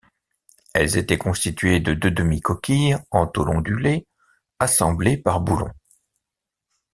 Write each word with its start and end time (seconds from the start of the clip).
Elles 0.73 0.97
étaient 0.97 1.19
constituées 1.19 1.79
de 1.79 1.93
deux 1.93 2.09
demi-coquilles 2.09 2.95
en 3.11 3.27
tôle 3.27 3.49
ondulée, 3.49 4.07
assemblées 4.59 5.15
par 5.15 5.41
boulons. 5.41 5.71